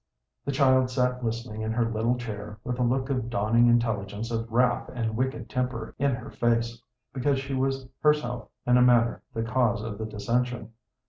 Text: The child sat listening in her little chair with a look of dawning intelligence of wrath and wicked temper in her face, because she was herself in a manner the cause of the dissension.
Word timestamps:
The 0.45 0.51
child 0.51 0.89
sat 0.89 1.23
listening 1.23 1.61
in 1.61 1.73
her 1.73 1.87
little 1.87 2.17
chair 2.17 2.57
with 2.63 2.79
a 2.79 2.83
look 2.83 3.11
of 3.11 3.29
dawning 3.29 3.67
intelligence 3.67 4.31
of 4.31 4.51
wrath 4.51 4.89
and 4.91 5.15
wicked 5.15 5.47
temper 5.47 5.93
in 5.99 6.15
her 6.15 6.31
face, 6.31 6.81
because 7.13 7.37
she 7.37 7.53
was 7.53 7.87
herself 7.99 8.49
in 8.65 8.77
a 8.77 8.81
manner 8.81 9.21
the 9.35 9.43
cause 9.43 9.83
of 9.83 9.99
the 9.99 10.07
dissension. 10.07 10.71